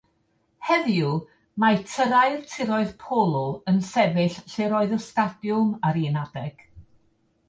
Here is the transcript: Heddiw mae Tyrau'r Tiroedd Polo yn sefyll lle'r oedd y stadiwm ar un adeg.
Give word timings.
Heddiw 0.67 1.09
mae 1.63 1.75
Tyrau'r 1.89 2.39
Tiroedd 2.53 2.95
Polo 3.03 3.43
yn 3.73 3.77
sefyll 3.89 4.39
lle'r 4.55 4.73
oedd 4.79 4.95
y 4.97 4.99
stadiwm 5.05 5.69
ar 5.91 6.01
un 6.09 6.19
adeg. 6.23 6.65